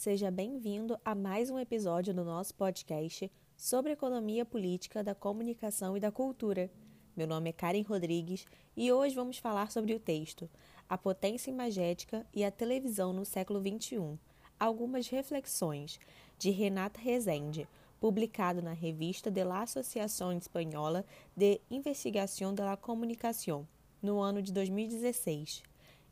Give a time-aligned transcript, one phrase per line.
[0.00, 6.00] Seja bem-vindo a mais um episódio do nosso podcast sobre economia política da comunicação e
[6.00, 6.70] da cultura.
[7.14, 10.48] Meu nome é Karen Rodrigues e hoje vamos falar sobre o texto
[10.88, 14.18] A Potência Imagética e a Televisão no Século XXI.
[14.58, 16.00] Algumas reflexões,
[16.38, 17.68] de Renata Rezende,
[18.00, 21.04] publicado na revista de la Associação Espanhola
[21.36, 23.66] de Investigação de la Comunicación,
[24.00, 25.62] no ano de 2016.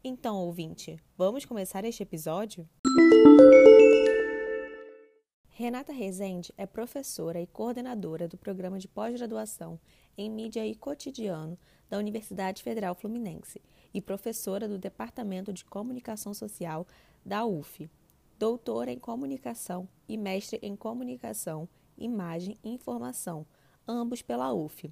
[0.05, 2.68] Então, ouvinte, vamos começar este episódio?
[5.59, 9.77] Renata Rezende é professora e coordenadora do programa de pós-graduação
[10.17, 11.59] em Mídia e Cotidiano
[11.91, 13.61] da Universidade Federal Fluminense
[13.93, 16.87] e professora do Departamento de Comunicação Social
[17.27, 17.91] da UF,
[18.39, 23.45] doutora em Comunicação e mestre em Comunicação, Imagem e Informação,
[23.84, 24.89] ambos pela UF.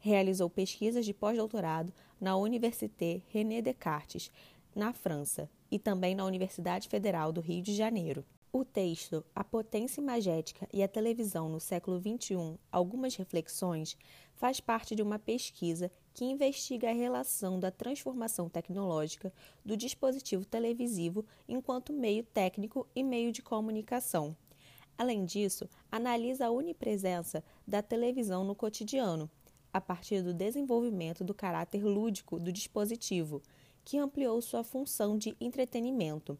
[0.00, 4.32] Realizou pesquisas de pós-doutorado na Université René Descartes,
[4.74, 8.24] na França, e também na Universidade Federal do Rio de Janeiro.
[8.50, 13.94] O texto A Potência Imagética e a Televisão no Século XXI Algumas Reflexões
[14.36, 19.30] faz parte de uma pesquisa que investiga a relação da transformação tecnológica
[19.62, 24.34] do dispositivo televisivo enquanto meio técnico e meio de comunicação.
[24.96, 29.30] Além disso, analisa a onipresença da televisão no cotidiano,
[29.70, 33.42] a partir do desenvolvimento do caráter lúdico do dispositivo,
[33.84, 36.38] que ampliou sua função de entretenimento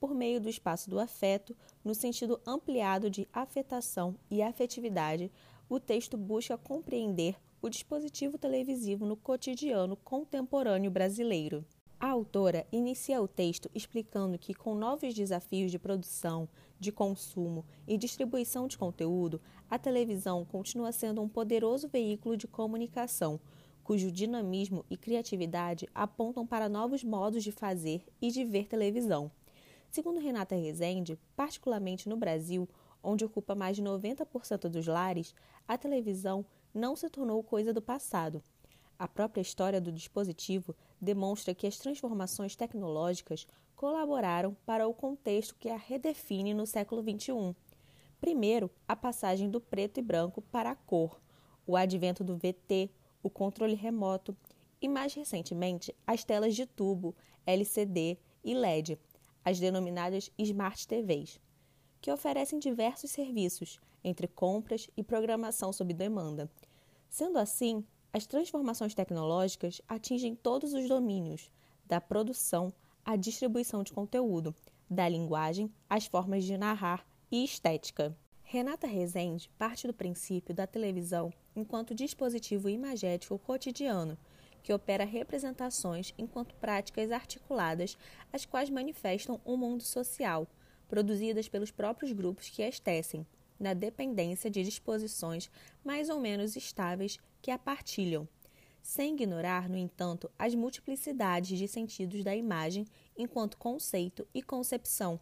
[0.00, 5.30] por meio do espaço do afeto, no sentido ampliado de afetação e afetividade,
[5.68, 11.62] o texto busca compreender o dispositivo televisivo no cotidiano contemporâneo brasileiro.
[12.00, 17.98] A autora inicia o texto explicando que, com novos desafios de produção, de consumo e
[17.98, 23.38] distribuição de conteúdo, a televisão continua sendo um poderoso veículo de comunicação,
[23.84, 29.30] cujo dinamismo e criatividade apontam para novos modos de fazer e de ver televisão.
[29.90, 32.68] Segundo Renata Rezende, particularmente no Brasil,
[33.02, 35.34] onde ocupa mais de 90% dos lares,
[35.66, 38.40] a televisão não se tornou coisa do passado.
[38.96, 45.68] A própria história do dispositivo demonstra que as transformações tecnológicas colaboraram para o contexto que
[45.68, 47.56] a redefine no século XXI.
[48.20, 51.20] Primeiro, a passagem do preto e branco para a cor,
[51.66, 52.90] o advento do VT,
[53.22, 54.36] o controle remoto
[54.80, 57.12] e, mais recentemente, as telas de tubo,
[57.44, 58.98] LCD e LED,
[59.44, 61.40] as denominadas Smart TVs,
[62.00, 66.50] que oferecem diversos serviços, entre compras e programação sob demanda.
[67.08, 71.50] Sendo assim, as transformações tecnológicas atingem todos os domínios,
[71.86, 72.72] da produção
[73.04, 74.54] à distribuição de conteúdo,
[74.88, 78.16] da linguagem às formas de narrar e estética.
[78.42, 84.18] Renata Rezende parte do princípio da televisão enquanto dispositivo imagético cotidiano
[84.62, 87.96] que opera representações enquanto práticas articuladas,
[88.32, 90.46] as quais manifestam um mundo social,
[90.88, 93.26] produzidas pelos próprios grupos que as tecem,
[93.58, 95.50] na dependência de disposições
[95.84, 98.28] mais ou menos estáveis que a partilham,
[98.82, 105.20] sem ignorar, no entanto, as multiplicidades de sentidos da imagem enquanto conceito e concepção,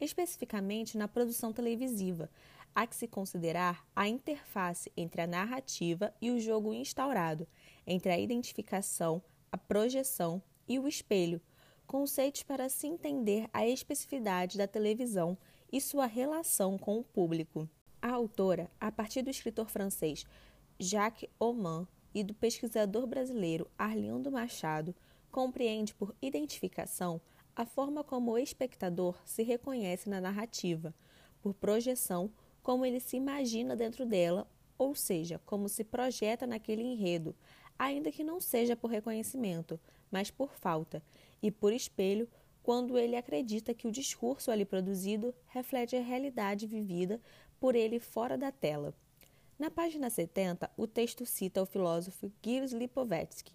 [0.00, 2.30] especificamente na produção televisiva,
[2.74, 7.46] há que se considerar a interface entre a narrativa e o jogo instaurado,
[7.86, 11.40] entre a identificação, a projeção e o espelho,
[11.86, 15.36] conceitos para se entender a especificidade da televisão
[15.72, 17.68] e sua relação com o público.
[18.00, 20.24] A autora, a partir do escritor francês
[20.78, 24.94] Jacques Oman e do pesquisador brasileiro Arlindo Machado,
[25.30, 27.20] compreende por identificação
[27.56, 30.94] a forma como o espectador se reconhece na narrativa,
[31.40, 32.30] por projeção,
[32.62, 37.34] como ele se imagina dentro dela, ou seja, como se projeta naquele enredo,
[37.78, 39.78] ainda que não seja por reconhecimento,
[40.10, 41.02] mas por falta,
[41.42, 42.28] e por espelho,
[42.62, 47.20] quando ele acredita que o discurso ali produzido reflete a realidade vivida
[47.60, 48.94] por ele fora da tela.
[49.58, 53.52] Na página 70, o texto cita o filósofo Gilles Lipovetsky,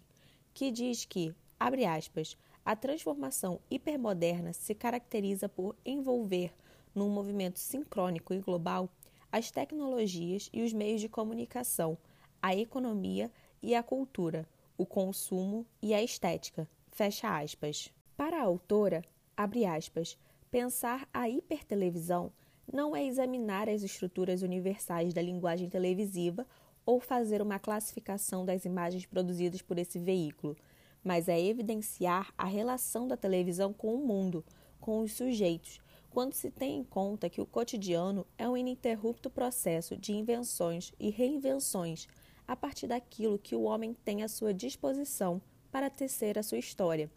[0.54, 6.52] que diz que, abre aspas, a transformação hipermoderna se caracteriza por envolver,
[6.94, 8.88] num movimento sincrônico e global,
[9.32, 11.98] as tecnologias e os meios de comunicação,
[12.42, 13.30] a economia
[13.62, 14.46] e a cultura,
[14.76, 16.68] o consumo e a estética.
[16.90, 17.92] Fecha aspas.
[18.16, 19.02] Para a autora,
[19.36, 20.18] abre aspas,
[20.50, 22.32] pensar a hipertelevisão
[22.72, 26.46] não é examinar as estruturas universais da linguagem televisiva
[26.86, 30.56] ou fazer uma classificação das imagens produzidas por esse veículo,
[31.02, 34.44] mas é evidenciar a relação da televisão com o mundo,
[34.80, 35.80] com os sujeitos,
[36.10, 41.10] quando se tem em conta que o cotidiano é um ininterrupto processo de invenções e
[41.10, 42.08] reinvenções
[42.50, 47.08] a partir daquilo que o homem tem à sua disposição para tecer a sua história.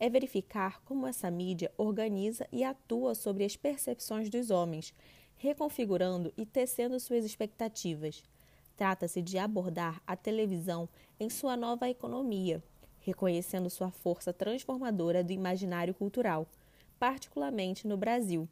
[0.00, 4.92] é verificar como essa mídia organiza e atua sobre as percepções dos homens,
[5.36, 8.24] reconfigurando e tecendo suas expectativas.
[8.76, 10.88] Trata-se de abordar a televisão
[11.20, 12.60] em sua nova economia,
[12.98, 16.48] reconhecendo sua força transformadora do imaginário cultural,
[16.98, 18.48] particularmente no Brasil.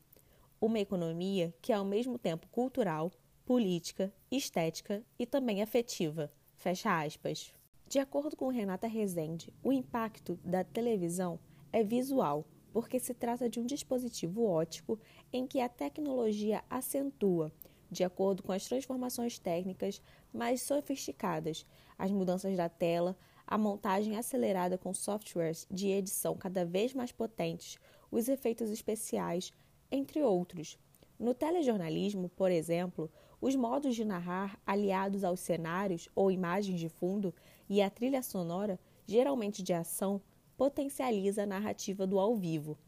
[0.60, 3.10] Uma economia que é ao mesmo tempo cultural,
[3.44, 6.32] política, estética e também afetiva.
[6.54, 7.52] Fecha aspas.
[7.88, 11.38] De acordo com Renata Rezende, o impacto da televisão
[11.72, 14.98] é visual, porque se trata de um dispositivo ótico
[15.32, 17.52] em que a tecnologia acentua,
[17.90, 20.00] de acordo com as transformações técnicas
[20.32, 21.66] mais sofisticadas,
[21.98, 23.16] as mudanças da tela,
[23.46, 27.78] a montagem acelerada com softwares de edição cada vez mais potentes,
[28.10, 29.52] os efeitos especiais,
[29.90, 30.78] entre outros.
[31.18, 33.10] No telejornalismo, por exemplo,
[33.42, 37.34] os modos de narrar aliados aos cenários ou imagens de fundo
[37.68, 40.22] e a trilha sonora, geralmente de ação,
[40.56, 42.78] potencializa a narrativa do ao vivo.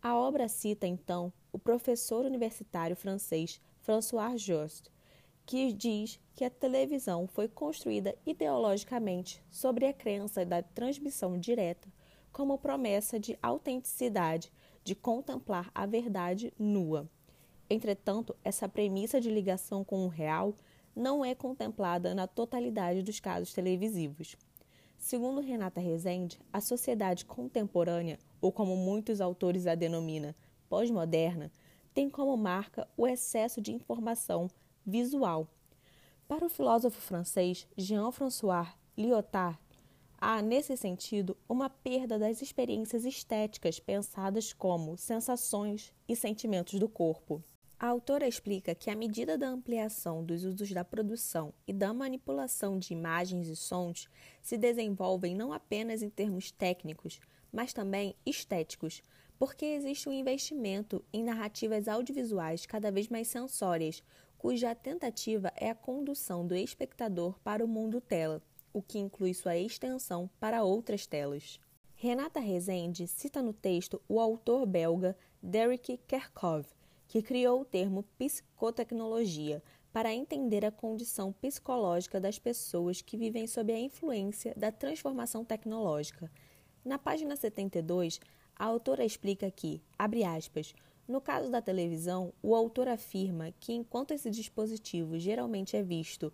[0.00, 4.88] A obra cita, então, o professor universitário francês François Jost,
[5.44, 11.88] que diz que a televisão foi construída ideologicamente sobre a crença da transmissão direta
[12.30, 14.52] como promessa de autenticidade,
[14.84, 17.10] de contemplar a verdade nua.
[17.72, 20.56] Entretanto, essa premissa de ligação com o real
[20.94, 24.34] não é contemplada na totalidade dos casos televisivos.
[24.98, 30.34] Segundo Renata Rezende, a sociedade contemporânea, ou como muitos autores a denominam,
[30.68, 31.52] pós-moderna,
[31.94, 34.50] tem como marca o excesso de informação
[34.84, 35.46] visual.
[36.26, 38.68] Para o filósofo francês Jean-François
[38.98, 39.58] Lyotard,
[40.20, 47.42] há, nesse sentido, uma perda das experiências estéticas pensadas como sensações e sentimentos do corpo.
[47.82, 52.78] A autora explica que, à medida da ampliação dos usos da produção e da manipulação
[52.78, 54.06] de imagens e sons,
[54.42, 57.18] se desenvolvem não apenas em termos técnicos,
[57.50, 59.02] mas também estéticos,
[59.38, 64.02] porque existe um investimento em narrativas audiovisuais cada vez mais sensórias,
[64.36, 68.42] cuja tentativa é a condução do espectador para o mundo tela,
[68.74, 71.58] o que inclui sua extensão para outras telas.
[71.94, 76.68] Renata Rezende cita no texto o autor belga Derek Kerkhove,
[77.10, 79.60] que criou o termo psicotecnologia
[79.92, 86.30] para entender a condição psicológica das pessoas que vivem sob a influência da transformação tecnológica.
[86.84, 88.20] Na página 72,
[88.54, 90.72] a autora explica que, abre aspas,
[91.08, 96.32] no caso da televisão, o autor afirma que enquanto esse dispositivo geralmente é visto,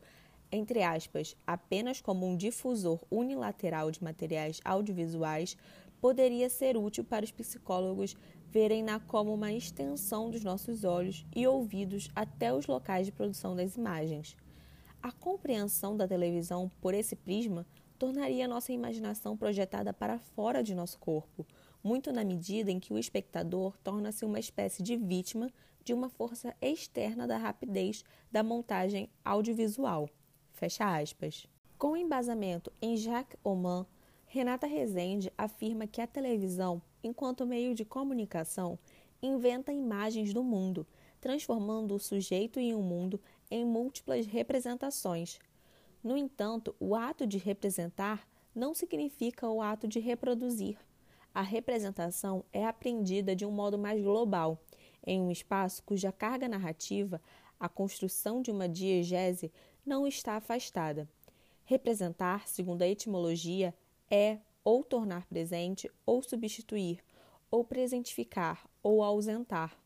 [0.52, 5.56] entre aspas, apenas como um difusor unilateral de materiais audiovisuais,
[6.02, 8.14] poderia ser útil para os psicólogos
[8.56, 13.76] verem-na como uma extensão dos nossos olhos e ouvidos até os locais de produção das
[13.76, 14.34] imagens.
[15.02, 17.66] A compreensão da televisão por esse prisma
[17.98, 21.44] tornaria nossa imaginação projetada para fora de nosso corpo,
[21.84, 25.50] muito na medida em que o espectador torna-se uma espécie de vítima
[25.84, 30.08] de uma força externa da rapidez da montagem audiovisual.
[30.52, 31.46] Fecha aspas.
[31.76, 33.84] Com embasamento em Jacques Oman,
[34.24, 38.78] Renata Rezende afirma que a televisão enquanto meio de comunicação,
[39.22, 40.86] inventa imagens do mundo,
[41.20, 43.20] transformando o sujeito e o mundo
[43.50, 45.38] em múltiplas representações.
[46.02, 50.78] No entanto, o ato de representar não significa o ato de reproduzir.
[51.34, 54.58] A representação é aprendida de um modo mais global,
[55.06, 57.20] em um espaço cuja carga narrativa,
[57.58, 59.52] a construção de uma diegese,
[59.84, 61.08] não está afastada.
[61.64, 63.74] Representar, segundo a etimologia,
[64.10, 66.98] é ou tornar presente, ou substituir,
[67.48, 69.78] ou presentificar, ou ausentar.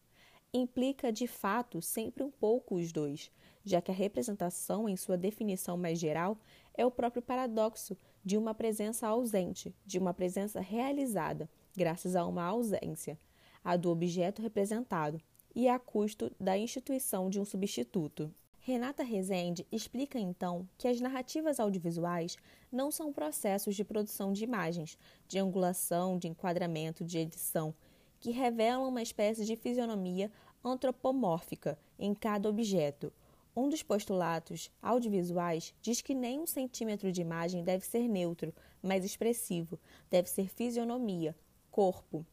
[0.55, 3.31] Implica, de fato, sempre um pouco os dois,
[3.63, 6.39] já que a representação, em sua definição mais geral,
[6.73, 7.95] é o próprio paradoxo
[8.25, 11.47] de uma presença ausente, de uma presença realizada,
[11.77, 13.19] graças a uma ausência,
[13.63, 15.21] a do objeto representado,
[15.55, 18.35] e a custo da instituição de um substituto.
[18.71, 22.37] Renata Rezende explica então que as narrativas audiovisuais
[22.71, 24.97] não são processos de produção de imagens,
[25.27, 27.75] de angulação, de enquadramento, de edição,
[28.21, 30.31] que revelam uma espécie de fisionomia
[30.63, 33.13] antropomórfica em cada objeto.
[33.57, 39.05] Um dos postulados audiovisuais diz que nem um centímetro de imagem deve ser neutro, mas
[39.05, 41.35] expressivo, deve ser fisionomia,
[41.73, 42.25] corpo.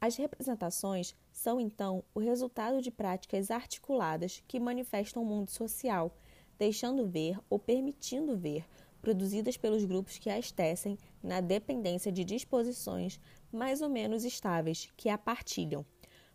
[0.00, 6.14] As representações são, então, o resultado de práticas articuladas que manifestam o mundo social,
[6.56, 8.64] deixando ver ou permitindo ver,
[9.02, 13.18] produzidas pelos grupos que as tecem na dependência de disposições
[13.52, 15.84] mais ou menos estáveis que a partilham.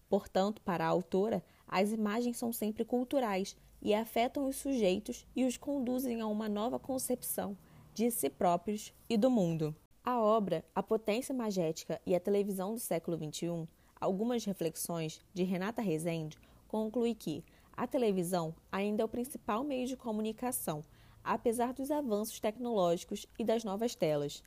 [0.10, 5.58] Portanto, para a autora, as imagens são sempre culturais e afetam os sujeitos e os
[5.58, 7.58] conduzem a uma nova concepção
[7.93, 9.75] de si próprios e do mundo.
[10.05, 13.65] A obra A Potência Magética e a Televisão do Século XXI,
[14.01, 17.41] algumas reflexões de Renata Rezende, conclui que
[17.72, 20.83] a televisão ainda é o principal meio de comunicação,
[21.24, 24.43] apesar dos avanços tecnológicos e das novas telas.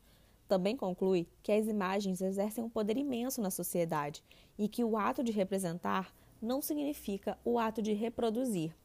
[0.47, 4.23] Também conclui que as imagens exercem um poder imenso na sociedade
[4.59, 8.77] e que o ato de representar não significa o ato de reproduzir.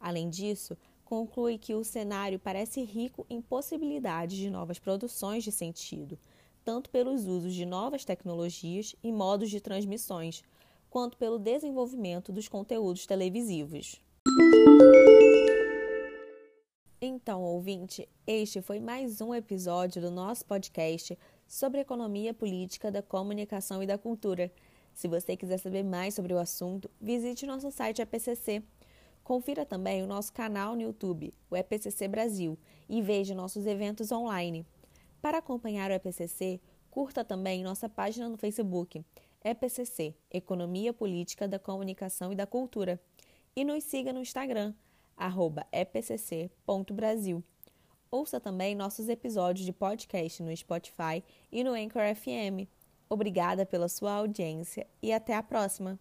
[0.00, 6.18] Além disso, conclui que o cenário parece rico em possibilidades de novas produções de sentido,
[6.64, 10.42] tanto pelos usos de novas tecnologias e modos de transmissões,
[10.90, 14.02] quanto pelo desenvolvimento dos conteúdos televisivos.
[17.00, 23.80] Então, ouvinte, este foi mais um episódio do nosso podcast sobre economia política da comunicação
[23.80, 24.50] e da cultura.
[24.92, 28.64] Se você quiser saber mais sobre o assunto, visite nosso site EPCC.
[29.26, 32.56] Confira também o nosso canal no YouTube, o EPCC Brasil,
[32.88, 34.64] e veja nossos eventos online.
[35.20, 39.04] Para acompanhar o EPCC, curta também nossa página no Facebook,
[39.42, 43.00] EPCC Economia Política da Comunicação e da Cultura,
[43.56, 44.72] e nos siga no Instagram,
[45.72, 47.42] epcc.brasil.
[48.08, 52.70] Ouça também nossos episódios de podcast no Spotify e no Anchor FM.
[53.10, 55.98] Obrigada pela sua audiência e até a próxima!